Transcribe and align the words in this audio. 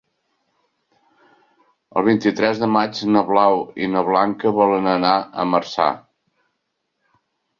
El 1.99 2.05
vint-i-tres 2.07 2.61
de 2.63 2.69
maig 2.77 3.01
na 3.17 3.21
Blau 3.29 3.59
i 3.87 3.91
na 3.97 4.03
Blanca 4.09 4.55
volen 4.61 4.89
anar 4.93 5.15
a 5.43 5.47
Marçà. 5.53 5.89